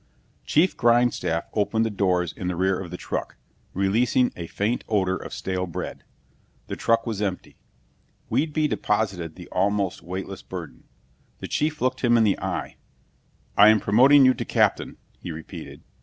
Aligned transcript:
Chief 0.43 0.75
Grindstaff 0.75 1.43
opened 1.53 1.85
the 1.85 1.91
doors 1.91 2.33
in 2.33 2.47
the 2.47 2.55
rear 2.55 2.79
of 2.79 2.89
the 2.89 2.97
truck, 2.97 3.35
releasing 3.75 4.33
a 4.35 4.47
faint 4.47 4.83
odor 4.89 5.15
of 5.15 5.31
stale 5.31 5.67
bread. 5.67 6.03
The 6.65 6.75
truck 6.75 7.05
was 7.05 7.21
empty. 7.21 7.59
Whedbee 8.27 8.67
deposited 8.67 9.35
the 9.35 9.47
almost 9.49 10.01
weightless 10.01 10.41
burden. 10.41 10.85
The 11.37 11.47
chief 11.47 11.81
looked 11.81 12.01
him 12.01 12.17
in 12.17 12.23
the 12.23 12.39
eye. 12.39 12.77
"I 13.55 13.69
am 13.69 13.79
promoting 13.79 14.25
you 14.25 14.33
to 14.33 14.43
captain," 14.43 14.97
he 15.19 15.31
repeated. 15.31 15.83